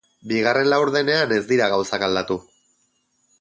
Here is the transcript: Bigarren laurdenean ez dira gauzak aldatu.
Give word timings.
Bigarren 0.29 0.69
laurdenean 0.71 1.35
ez 1.35 1.39
dira 1.51 1.67
gauzak 1.75 2.07
aldatu. 2.09 2.39